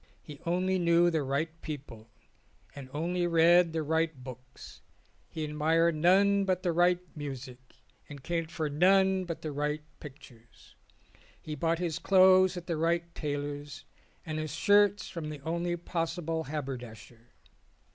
He 0.23 0.39
only 0.47 0.79
knew 0.79 1.11
the 1.11 1.21
right 1.21 1.61
people 1.61 2.09
and 2.73 2.89
only 2.91 3.27
read 3.27 3.71
the 3.71 3.83
right 3.83 4.15
books; 4.23 4.81
he 5.29 5.43
admired 5.45 5.93
none 5.93 6.43
but 6.43 6.63
the 6.63 6.71
right 6.71 6.99
music 7.15 7.59
and 8.09 8.23
cared 8.23 8.49
for 8.49 8.67
none 8.67 9.25
but 9.25 9.43
the 9.43 9.51
right 9.51 9.83
pictures; 9.99 10.75
he 11.39 11.53
bought 11.53 11.77
his 11.77 11.99
clothes 11.99 12.57
at 12.57 12.65
the 12.65 12.77
right 12.77 13.13
tailor's 13.13 13.85
and 14.25 14.39
his 14.39 14.55
shirts 14.55 15.07
from 15.07 15.29
the 15.29 15.39
only 15.41 15.77
possible 15.77 16.45
haberdasher. 16.45 17.35